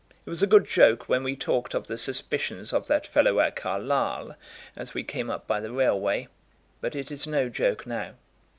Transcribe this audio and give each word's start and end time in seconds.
It 0.25 0.29
was 0.31 0.41
a 0.41 0.47
good 0.47 0.65
joke 0.65 1.07
when 1.07 1.23
we 1.23 1.35
talked 1.35 1.75
of 1.75 1.85
the 1.85 1.95
suspicions 1.95 2.73
of 2.73 2.87
that 2.87 3.05
fellow 3.05 3.39
at 3.39 3.55
Carlisle 3.55 4.35
as 4.75 4.95
we 4.95 5.03
came 5.03 5.29
up 5.29 5.45
by 5.45 5.59
the 5.59 5.71
railway, 5.71 6.27
but 6.79 6.95
it 6.95 7.11
is 7.11 7.27
no 7.27 7.49
joke 7.49 7.85
now. 7.85 8.15